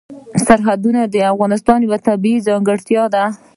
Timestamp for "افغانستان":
1.33-1.79